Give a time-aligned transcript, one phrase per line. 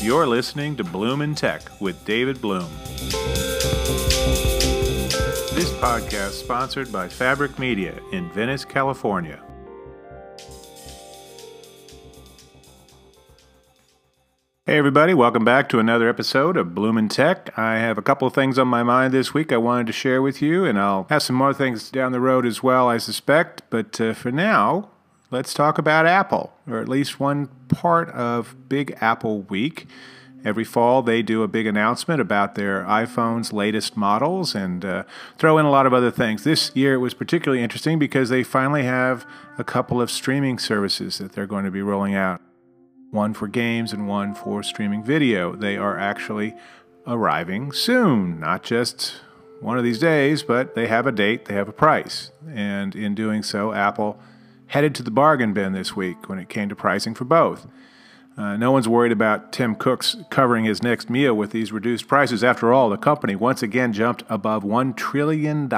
[0.00, 2.70] You're listening to Bloom in Tech with David Bloom.
[5.56, 9.42] This podcast sponsored by Fabric Media in Venice, California.
[14.66, 17.58] Hey everybody, welcome back to another episode of Bloom in Tech.
[17.58, 20.22] I have a couple of things on my mind this week I wanted to share
[20.22, 23.62] with you, and I'll have some more things down the road as well, I suspect.
[23.68, 24.90] But uh, for now,
[25.30, 29.86] let's talk about Apple, or at least one part of Big Apple Week.
[30.44, 35.02] Every fall, they do a big announcement about their iPhone's latest models and uh,
[35.36, 36.44] throw in a lot of other things.
[36.44, 39.26] This year, it was particularly interesting because they finally have
[39.58, 42.40] a couple of streaming services that they're going to be rolling out
[43.10, 45.56] one for games and one for streaming video.
[45.56, 46.54] They are actually
[47.06, 49.16] arriving soon, not just
[49.60, 52.30] one of these days, but they have a date, they have a price.
[52.48, 54.20] And in doing so, Apple
[54.68, 57.66] headed to the bargain bin this week when it came to pricing for both.
[58.38, 62.44] Uh, no one's worried about Tim Cook's covering his next meal with these reduced prices.
[62.44, 65.68] After all, the company once again jumped above $1 trillion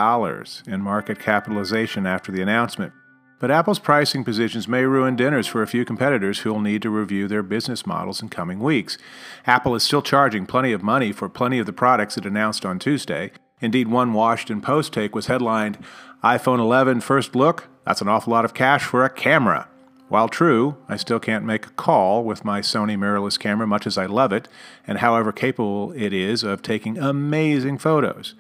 [0.66, 2.92] in market capitalization after the announcement.
[3.38, 6.91] But Apple's pricing positions may ruin dinners for a few competitors who will need to
[6.91, 8.98] review their business models in coming weeks.
[9.47, 12.78] Apple is still charging plenty of money for plenty of the products it announced on
[12.78, 13.32] Tuesday.
[13.61, 15.78] Indeed, one Washington Post take was headlined
[16.25, 17.69] iPhone 11 First Look?
[17.84, 19.69] That's an awful lot of cash for a camera.
[20.08, 23.97] While true, I still can't make a call with my Sony mirrorless camera, much as
[23.97, 24.48] I love it,
[24.86, 28.34] and however capable it is of taking amazing photos.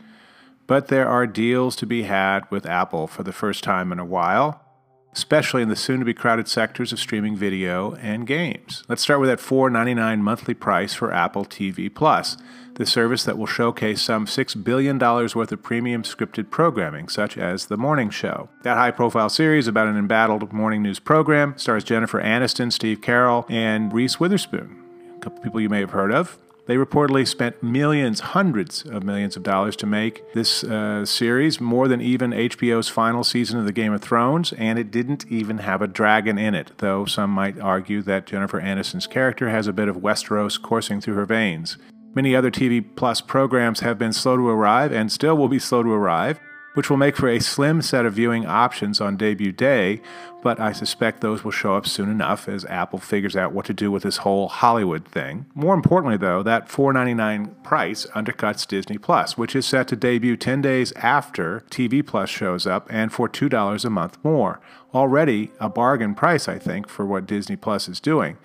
[0.66, 4.04] But there are deals to be had with Apple for the first time in a
[4.04, 4.64] while
[5.12, 8.84] especially in the soon to be crowded sectors of streaming video and games.
[8.88, 12.36] Let's start with that $4.99 monthly price for Apple TV Plus,
[12.74, 17.66] the service that will showcase some $6 billion worth of premium scripted programming, such as
[17.66, 18.48] The Morning Show.
[18.62, 23.50] That high profile series about an embattled morning news program stars Jennifer Aniston, Steve Carell,
[23.50, 24.82] and Reese Witherspoon,
[25.16, 26.38] a couple people you may have heard of.
[26.66, 31.88] They reportedly spent millions, hundreds of millions of dollars to make this uh, series, more
[31.88, 35.82] than even HBO's final season of the Game of Thrones, and it didn't even have
[35.82, 39.88] a dragon in it, though some might argue that Jennifer Aniston's character has a bit
[39.88, 41.76] of Westeros coursing through her veins.
[42.14, 45.82] Many other TV Plus programs have been slow to arrive and still will be slow
[45.82, 46.40] to arrive
[46.74, 50.00] which will make for a slim set of viewing options on debut day,
[50.42, 53.74] but I suspect those will show up soon enough as Apple figures out what to
[53.74, 55.46] do with this whole Hollywood thing.
[55.54, 60.62] More importantly, though, that $4.99 price undercuts Disney Plus, which is set to debut 10
[60.62, 64.60] days after TV Plus shows up and for $2 a month more.
[64.94, 68.38] Already a bargain price, I think, for what Disney Plus is doing,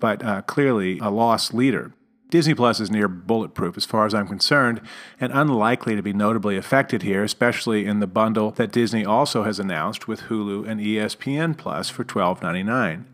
[0.00, 1.92] but uh, clearly a loss leader.
[2.32, 4.80] Disney Plus is near bulletproof as far as I'm concerned,
[5.20, 9.58] and unlikely to be notably affected here, especially in the bundle that Disney also has
[9.58, 13.04] announced with Hulu and ESPN Plus for $12.99.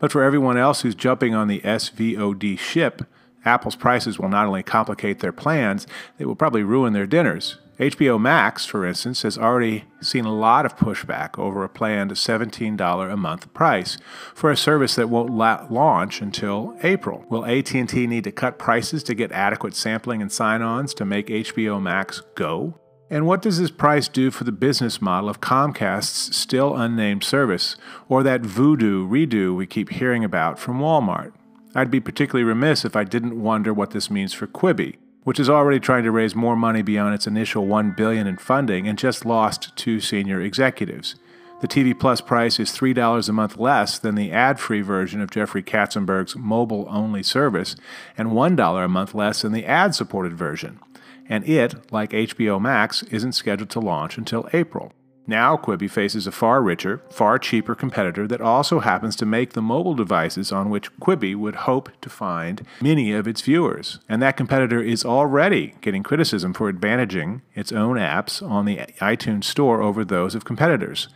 [0.00, 3.02] But for everyone else who's jumping on the SVOD ship,
[3.44, 5.86] Apple's prices will not only complicate their plans,
[6.18, 7.58] they will probably ruin their dinners.
[7.78, 13.12] HBO Max, for instance, has already seen a lot of pushback over a planned $17
[13.12, 13.98] a month price
[14.32, 17.24] for a service that won't la- launch until April.
[17.28, 21.82] Will AT&T need to cut prices to get adequate sampling and sign-ons to make HBO
[21.82, 22.78] Max go?
[23.10, 27.76] And what does this price do for the business model of Comcast's still unnamed service,
[28.08, 31.32] or that Vudu redo we keep hearing about from Walmart?
[31.74, 35.50] I'd be particularly remiss if I didn't wonder what this means for Quibi, which is
[35.50, 39.26] already trying to raise more money beyond its initial 1 billion in funding and just
[39.26, 41.16] lost two senior executives.
[41.60, 45.62] The TV Plus price is $3 a month less than the ad-free version of Jeffrey
[45.62, 47.74] Katzenberg's mobile-only service
[48.18, 50.78] and $1 a month less than the ad-supported version.
[51.26, 54.92] And it, like HBO Max, isn't scheduled to launch until April.
[55.26, 59.62] Now, Quibi faces a far richer, far cheaper competitor that also happens to make the
[59.62, 64.00] mobile devices on which Quibi would hope to find many of its viewers.
[64.06, 69.44] And that competitor is already getting criticism for advantaging its own apps on the iTunes
[69.44, 71.08] Store over those of competitors.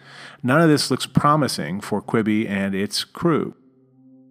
[0.43, 3.55] None of this looks promising for Quibi and its crew.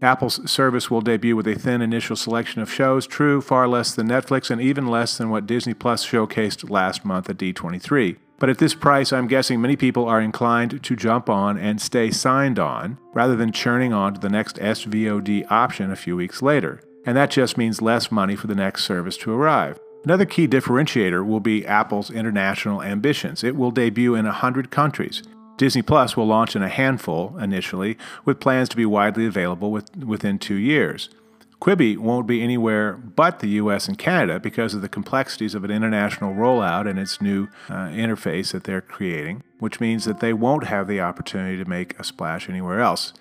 [0.01, 4.07] Apple's service will debut with a thin initial selection of shows, true, far less than
[4.07, 8.17] Netflix, and even less than what Disney Plus showcased last month at D23.
[8.39, 12.11] But at this price, I'm guessing many people are inclined to jump on and stay
[12.11, 16.81] signed on rather than churning on to the next SVOD option a few weeks later.
[17.05, 19.79] And that just means less money for the next service to arrive.
[20.03, 23.43] Another key differentiator will be Apple's international ambitions.
[23.43, 25.23] It will debut in 100 countries.
[25.57, 29.95] Disney Plus will launch in a handful initially, with plans to be widely available with,
[29.97, 31.09] within two years.
[31.59, 35.71] Quibi won't be anywhere but the US and Canada because of the complexities of an
[35.71, 40.65] international rollout and its new uh, interface that they're creating, which means that they won't
[40.65, 43.13] have the opportunity to make a splash anywhere else.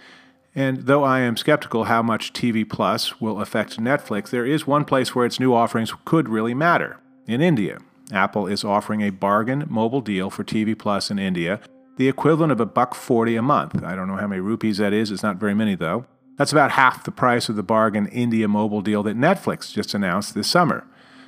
[0.54, 4.84] And though I am skeptical how much TV Plus will affect Netflix, there is one
[4.84, 7.78] place where its new offerings could really matter in India.
[8.12, 11.60] Apple is offering a bargain mobile deal for TV Plus in India,
[11.96, 13.82] the equivalent of a buck 40 a month.
[13.82, 16.06] I don't know how many rupees that is, it's not very many though.
[16.36, 20.34] That's about half the price of the bargain India mobile deal that Netflix just announced
[20.34, 20.86] this summer.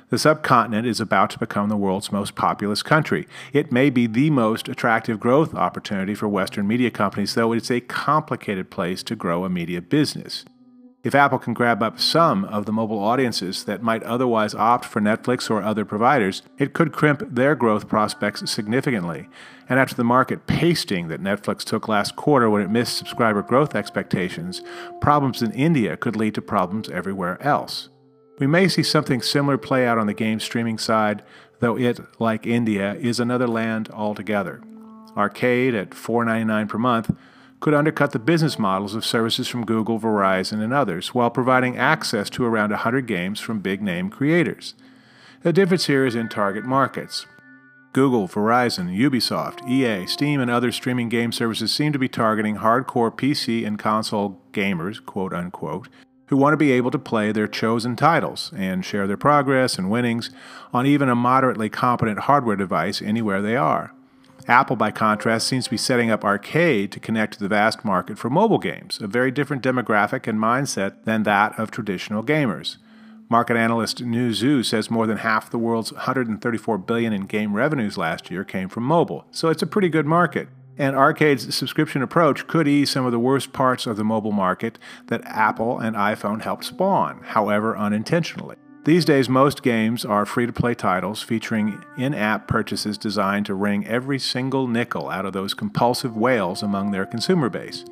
[0.09, 3.27] The subcontinent is about to become the world's most populous country.
[3.53, 7.79] It may be the most attractive growth opportunity for Western media companies, though it's a
[7.79, 10.45] complicated place to grow a media business.
[11.01, 14.99] If Apple can grab up some of the mobile audiences that might otherwise opt for
[14.99, 19.29] Netflix or other providers, it could crimp their growth prospects significantly.
[19.69, 23.75] And after the market pasting that Netflix took last quarter when it missed subscriber growth
[23.75, 24.61] expectations,
[24.99, 27.87] problems in India could lead to problems everywhere else.
[28.37, 31.23] We may see something similar play out on the game streaming side,
[31.61, 34.61] though it, like India, is another land altogether.
[35.15, 37.15] Arcade at $4.99 per month
[37.59, 42.29] could undercut the business models of services from Google, Verizon, and others, while providing access
[42.31, 44.75] to around 100 games from big name creators.
[45.43, 47.25] The difference here is in target markets.
[47.91, 53.11] Google, Verizon, Ubisoft, EA, Steam, and other streaming game services seem to be targeting hardcore
[53.11, 55.89] PC and console gamers, quote unquote,
[56.27, 59.89] who want to be able to play their chosen titles and share their progress and
[59.89, 60.29] winnings
[60.71, 63.91] on even a moderately competent hardware device anywhere they are.
[64.49, 68.17] Apple, by contrast, seems to be setting up arcade to connect to the vast market
[68.17, 72.77] for mobile games, a very different demographic and mindset than that of traditional gamers.
[73.29, 78.31] Market analyst Newzoo says more than half the world's 134 billion in game revenues last
[78.31, 80.47] year came from mobile, so it's a pretty good market.
[80.79, 84.79] And Arcade's subscription approach could ease some of the worst parts of the mobile market
[85.07, 88.55] that Apple and iPhone helped spawn, however unintentionally.
[88.89, 93.53] These days, most games are free to play titles featuring in app purchases designed to
[93.53, 97.85] wring every single nickel out of those compulsive whales among their consumer base.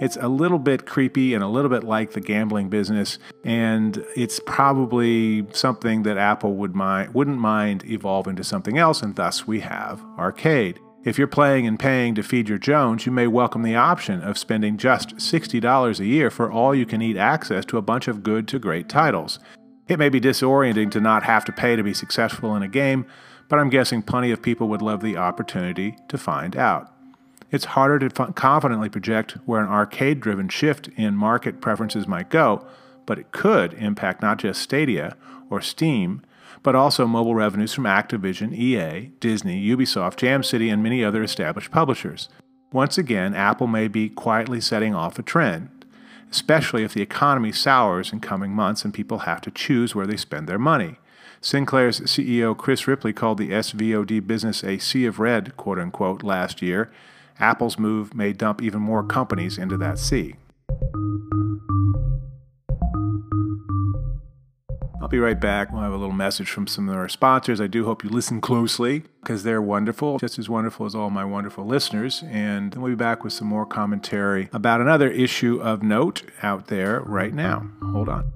[0.00, 4.40] It's a little bit creepy and a little bit like the gambling business, and it's
[4.44, 10.04] probably something that Apple would wouldn't mind evolving to something else, and thus we have
[10.18, 10.80] Arcade.
[11.04, 14.36] If you're playing and paying to feed your Jones, you may welcome the option of
[14.36, 18.24] spending just $60 a year for all you can eat access to a bunch of
[18.24, 19.38] good to great titles.
[19.90, 23.06] It may be disorienting to not have to pay to be successful in a game,
[23.48, 26.94] but I'm guessing plenty of people would love the opportunity to find out.
[27.50, 32.30] It's harder to f- confidently project where an arcade driven shift in market preferences might
[32.30, 32.64] go,
[33.04, 35.16] but it could impact not just Stadia
[35.50, 36.22] or Steam,
[36.62, 41.72] but also mobile revenues from Activision, EA, Disney, Ubisoft, Jam City, and many other established
[41.72, 42.28] publishers.
[42.70, 45.79] Once again, Apple may be quietly setting off a trend,
[46.30, 50.16] especially if the economy sours in coming months and people have to choose where they
[50.16, 50.96] spend their money.
[51.40, 56.60] Sinclair's CEO Chris Ripley called the SVOD business a sea of red, quote unquote, last
[56.60, 56.90] year.
[57.38, 60.34] Apple's move may dump even more companies into that sea.
[65.10, 65.72] Be right back.
[65.72, 67.60] We'll have a little message from some of our sponsors.
[67.60, 71.24] I do hope you listen closely because they're wonderful, just as wonderful as all my
[71.24, 72.22] wonderful listeners.
[72.28, 77.00] And we'll be back with some more commentary about another issue of note out there
[77.00, 77.68] right now.
[77.82, 78.32] Hold on.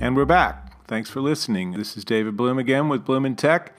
[0.00, 0.69] And we're back.
[0.90, 1.74] Thanks for listening.
[1.74, 3.76] This is David Bloom again with Bloom in Tech.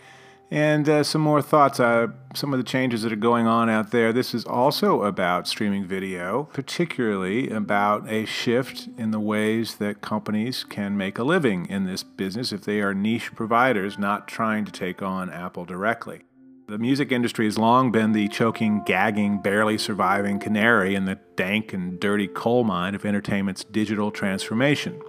[0.50, 3.92] And uh, some more thoughts, uh, some of the changes that are going on out
[3.92, 4.14] there.
[4.14, 10.64] This is also about streaming video, particularly about a shift in the ways that companies
[10.64, 14.72] can make a living in this business if they are niche providers, not trying to
[14.72, 16.22] take on Apple directly.
[16.70, 21.74] The music industry has long been the choking, gagging, barely surviving canary in the dank
[21.74, 25.02] and dirty coal mine of entertainment's digital transformation.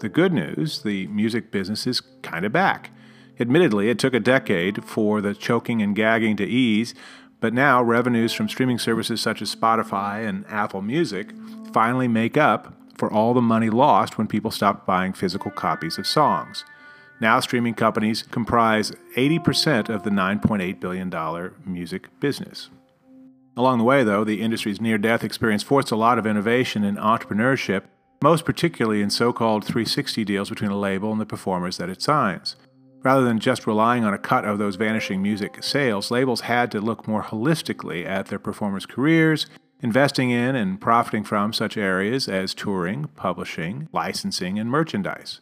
[0.00, 2.90] The good news the music business is kind of back.
[3.40, 6.94] Admittedly, it took a decade for the choking and gagging to ease,
[7.40, 11.32] but now revenues from streaming services such as Spotify and Apple Music
[11.72, 16.06] finally make up for all the money lost when people stopped buying physical copies of
[16.06, 16.64] songs.
[17.20, 22.68] Now, streaming companies comprise 80% of the $9.8 billion music business.
[23.56, 26.98] Along the way, though, the industry's near death experience forced a lot of innovation and
[26.98, 27.84] entrepreneurship
[28.22, 32.02] most particularly in so called 360 deals between a label and the performers that it
[32.02, 32.56] signs.
[33.02, 36.80] Rather than just relying on a cut of those vanishing music sales, labels had to
[36.80, 39.46] look more holistically at their performers' careers,
[39.80, 45.38] investing in and profiting from such areas as touring, publishing, licensing, and merchandise.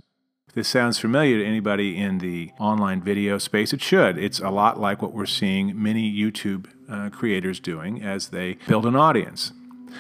[0.49, 4.19] If this sounds familiar to anybody in the online video space, it should.
[4.19, 8.85] It's a lot like what we're seeing many YouTube uh, creators doing as they build
[8.85, 9.53] an audience.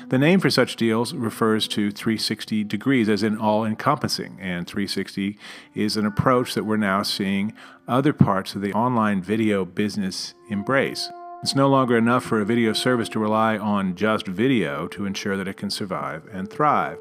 [0.09, 5.39] The name for such deals refers to 360 degrees, as in all encompassing, and 360
[5.75, 7.55] is an approach that we're now seeing
[7.89, 11.11] other parts of the online video business embrace.
[11.43, 15.37] It's no longer enough for a video service to rely on just video to ensure
[15.37, 16.99] that it can survive and thrive.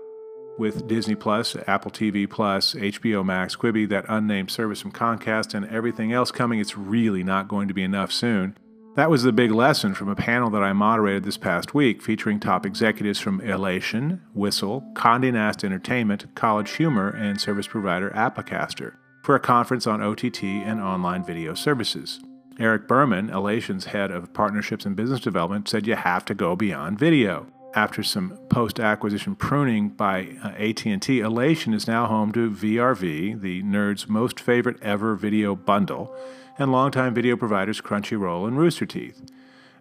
[0.57, 5.65] With Disney Plus, Apple TV Plus, HBO Max, Quibi, that unnamed service from Comcast, and
[5.65, 8.57] everything else coming, it's really not going to be enough soon.
[8.95, 12.39] That was the big lesson from a panel that I moderated this past week, featuring
[12.39, 19.33] top executives from Ellation, Whistle, Condé Nast Entertainment, College Humor, and service provider Applicaster, for
[19.33, 22.19] a conference on OTT and online video services.
[22.59, 26.99] Eric Berman, Ellation's head of partnerships and business development, said you have to go beyond
[26.99, 27.47] video.
[27.73, 34.07] After some post-acquisition pruning by uh, AT&T, Ellation is now home to VRV, the nerd's
[34.07, 36.15] most favorite ever video bundle,
[36.57, 39.21] and longtime video providers Crunchyroll and Rooster Teeth.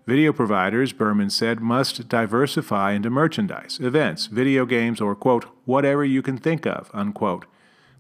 [0.06, 6.22] Video providers, Berman said, must diversify into merchandise, events, video games, or, quote, whatever you
[6.22, 7.46] can think of, unquote.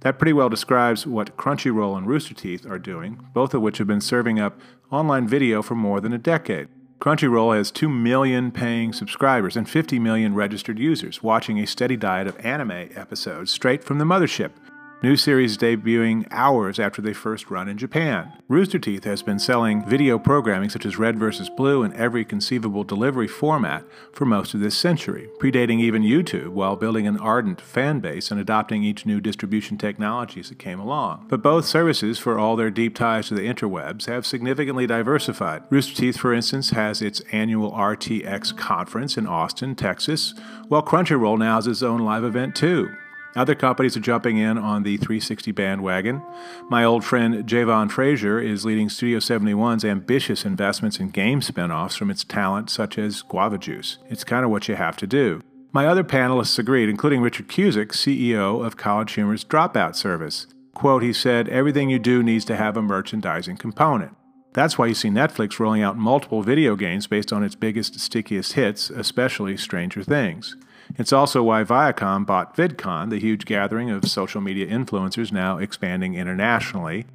[0.00, 3.86] That pretty well describes what Crunchyroll and Rooster Teeth are doing, both of which have
[3.86, 4.58] been serving up
[4.90, 6.68] online video for more than a decade.
[6.98, 12.26] Crunchyroll has 2 million paying subscribers and 50 million registered users watching a steady diet
[12.26, 14.50] of anime episodes straight from the mothership,
[15.02, 18.32] New series debuting hours after they first run in Japan.
[18.46, 21.50] Rooster Teeth has been selling video programming such as Red vs.
[21.50, 26.76] Blue in every conceivable delivery format for most of this century, predating even YouTube while
[26.76, 31.26] building an ardent fan base and adopting each new distribution technology as it came along.
[31.28, 35.64] But both services, for all their deep ties to the interwebs, have significantly diversified.
[35.68, 40.32] Rooster Teeth, for instance, has its annual RTX conference in Austin, Texas,
[40.68, 42.88] while Crunchyroll now has its own live event too.
[43.34, 46.22] Other companies are jumping in on the 360 bandwagon.
[46.68, 52.10] My old friend Javon Frazier is leading Studio 71's ambitious investments in game spinoffs from
[52.10, 53.98] its talent, such as Guava Juice.
[54.10, 55.40] It's kind of what you have to do.
[55.72, 60.46] My other panelists agreed, including Richard Cusick, CEO of College Humor's Dropout service.
[60.74, 64.14] Quote, he said, everything you do needs to have a merchandising component.
[64.52, 68.52] That's why you see Netflix rolling out multiple video games based on its biggest, stickiest
[68.52, 70.56] hits, especially Stranger Things.
[70.96, 76.14] It's also why Viacom bought VidCon, the huge gathering of social media influencers now expanding
[76.14, 77.06] internationally.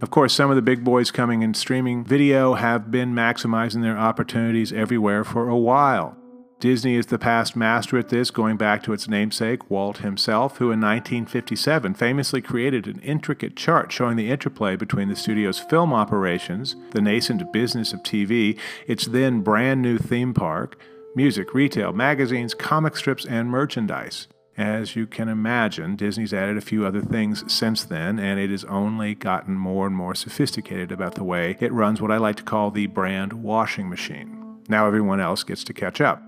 [0.00, 3.96] Of course, some of the big boys coming in streaming video have been maximizing their
[3.96, 6.16] opportunities everywhere for a while.
[6.62, 10.66] Disney is the past master at this, going back to its namesake, Walt himself, who
[10.66, 16.76] in 1957 famously created an intricate chart showing the interplay between the studio's film operations,
[16.92, 20.78] the nascent business of TV, its then brand new theme park,
[21.14, 24.28] music, retail, magazines, comic strips, and merchandise.
[24.56, 28.64] As you can imagine, Disney's added a few other things since then, and it has
[28.64, 32.42] only gotten more and more sophisticated about the way it runs what I like to
[32.42, 34.60] call the brand washing machine.
[34.68, 36.22] Now everyone else gets to catch up.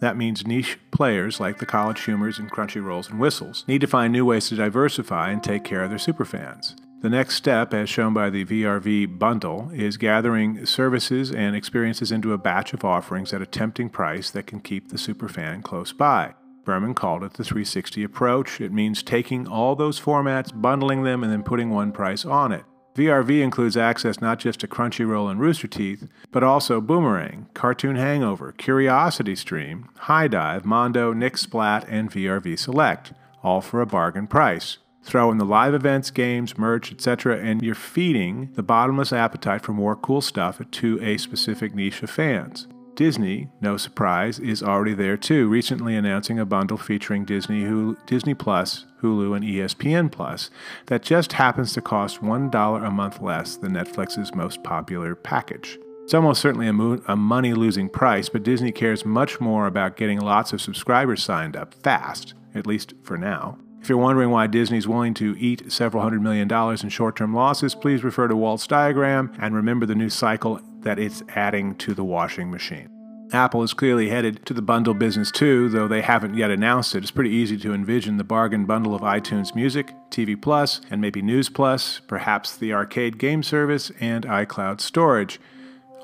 [0.00, 4.12] That means niche players like the College Humors and Crunchyrolls and Whistles need to find
[4.12, 6.74] new ways to diversify and take care of their superfans.
[7.02, 12.32] The next step, as shown by the VRV bundle, is gathering services and experiences into
[12.32, 16.34] a batch of offerings at a tempting price that can keep the superfan close by.
[16.64, 18.60] Berman called it the 360 approach.
[18.60, 22.62] It means taking all those formats, bundling them, and then putting one price on it.
[22.94, 28.52] VRV includes access not just to Crunchyroll and Rooster Teeth, but also Boomerang, Cartoon Hangover,
[28.52, 34.78] Curiosity Stream, High Dive, Mondo, Nick Splat, and VRV Select, all for a bargain price.
[35.02, 39.72] Throw in the live events, games, merch, etc., and you're feeding the bottomless appetite for
[39.72, 42.68] more cool stuff to a specific niche of fans.
[42.94, 48.34] Disney, no surprise, is already there too, recently announcing a bundle featuring Disney, Hulu, Disney
[48.34, 50.50] Plus, Hulu, and ESPN Plus
[50.86, 55.78] that just happens to cost $1 a month less than Netflix's most popular package.
[56.04, 59.96] It's almost certainly a, mo- a money losing price, but Disney cares much more about
[59.96, 63.58] getting lots of subscribers signed up fast, at least for now.
[63.82, 67.16] If you're wondering why Disney is willing to eat several hundred million dollars in short
[67.16, 71.74] term losses, please refer to Walt's diagram and remember the new cycle that it's adding
[71.78, 72.88] to the washing machine.
[73.32, 77.02] Apple is clearly headed to the bundle business too, though they haven't yet announced it.
[77.02, 81.20] It's pretty easy to envision the bargain bundle of iTunes Music, TV Plus, and maybe
[81.20, 85.40] News Plus, perhaps the arcade game service, and iCloud storage.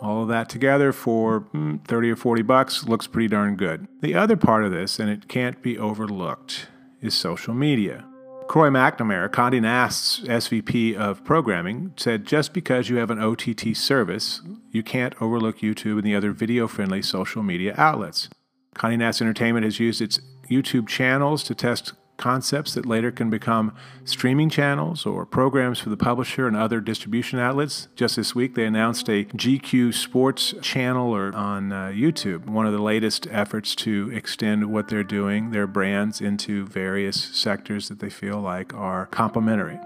[0.03, 3.87] All of that together for mm, 30 or 40 bucks looks pretty darn good.
[4.01, 6.67] The other part of this, and it can't be overlooked,
[7.01, 8.05] is social media.
[8.49, 14.41] Croi McNamara, Condé Nast's SVP of programming, said just because you have an OTT service,
[14.71, 18.31] you can't overlook YouTube and the other video friendly social media outlets.
[18.75, 23.75] Condé Nast Entertainment has used its YouTube channels to test concepts that later can become
[24.05, 27.89] streaming channels or programs for the publisher and other distribution outlets.
[27.97, 32.73] Just this week, they announced a GQ Sports channel or on uh, YouTube, one of
[32.73, 38.11] the latest efforts to extend what they're doing, their brands, into various sectors that they
[38.11, 39.79] feel like are complementary.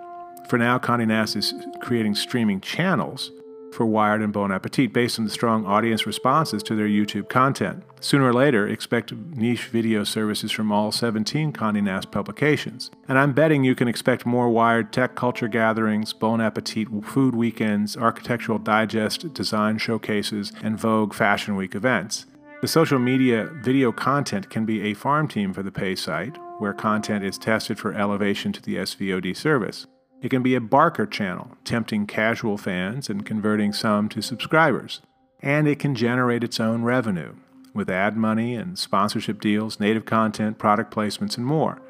[0.48, 3.30] For now, Condé Nast is creating streaming channels
[3.72, 7.82] for Wired and Bon Appetit based on the strong audience responses to their YouTube content.
[8.00, 12.90] Sooner or later, expect niche video services from all 17 Condé Nast publications.
[13.08, 17.96] And I'm betting you can expect more Wired tech culture gatherings, Bon Appetit food weekends,
[17.96, 22.26] Architectural Digest design showcases, and Vogue Fashion Week events.
[22.62, 26.72] The social media video content can be a farm team for the pay site, where
[26.72, 29.88] content is tested for elevation to the SVOD service.
[30.22, 35.00] It can be a Barker channel, tempting casual fans and converting some to subscribers.
[35.40, 37.34] And it can generate its own revenue
[37.74, 41.82] with ad money and sponsorship deals, native content, product placements, and more.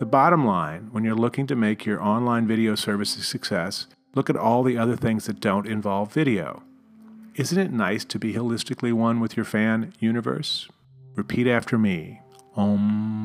[0.00, 3.86] The bottom line, when you're looking to make your online video service a success,
[4.16, 6.64] look at all the other things that don't involve video.
[7.36, 10.68] Isn't it nice to be holistically one with your fan universe?
[11.14, 12.22] Repeat after me.
[12.56, 13.16] Om.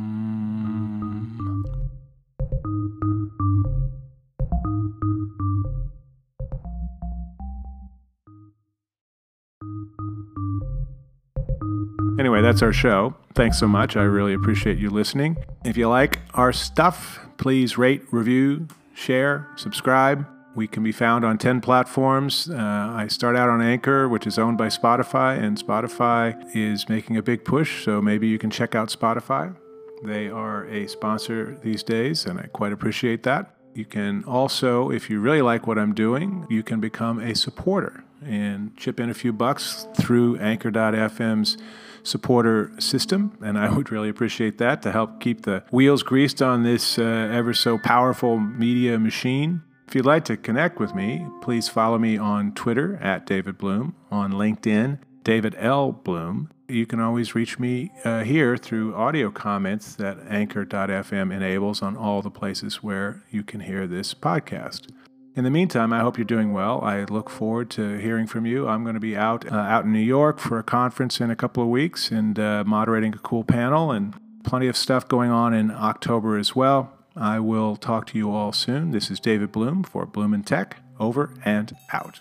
[12.22, 13.16] Anyway, that's our show.
[13.34, 13.98] Thanks so much.
[13.98, 15.38] I really appreciate you listening.
[15.66, 20.28] If you like our stuff, please rate, review, share, subscribe.
[20.54, 22.48] We can be found on 10 platforms.
[22.48, 22.58] Uh,
[22.96, 27.24] I start out on Anchor, which is owned by Spotify, and Spotify is making a
[27.24, 29.56] big push, so maybe you can check out Spotify.
[30.04, 33.56] They are a sponsor these days, and I quite appreciate that.
[33.74, 38.04] You can also, if you really like what I'm doing, you can become a supporter
[38.24, 41.58] and chip in a few bucks through Anchor.fm's
[42.03, 46.63] supporter system, and I would really appreciate that to help keep the wheels greased on
[46.63, 49.63] this uh, ever so powerful media machine.
[49.88, 53.93] If you'd like to connect with me, please follow me on Twitter at David Bloom,
[54.10, 55.91] on LinkedIn, David L.
[55.91, 56.50] Bloom.
[56.70, 62.22] You can always reach me uh, here through audio comments that Anchor.fm enables on all
[62.22, 64.87] the places where you can hear this podcast.
[65.33, 66.81] In the meantime, I hope you're doing well.
[66.81, 68.67] I look forward to hearing from you.
[68.67, 71.37] I'm going to be out uh, out in New York for a conference in a
[71.37, 74.13] couple of weeks and uh, moderating a cool panel and
[74.44, 76.91] plenty of stuff going on in October as well.
[77.15, 78.91] I will talk to you all soon.
[78.91, 80.77] This is David Bloom for Bloom and Tech.
[81.00, 82.20] Over and out.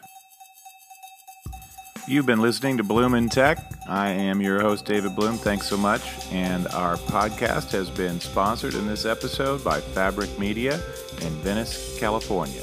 [2.06, 3.58] You've been listening to Bloom in Tech.
[3.88, 5.36] I am your host, David Bloom.
[5.36, 6.26] Thanks so much.
[6.32, 10.74] And our podcast has been sponsored in this episode by Fabric Media
[11.22, 12.62] in Venice, California.